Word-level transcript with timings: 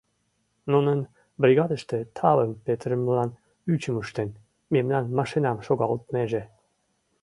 Нунын 0.71 0.99
бригадыште 1.41 1.97
тавым 2.17 2.51
петырымылан 2.65 3.29
ӱчым 3.71 3.95
ыштен, 4.03 4.29
мемнан 4.73 5.05
машинам 5.17 5.57
шогалтынеже. 5.65 6.43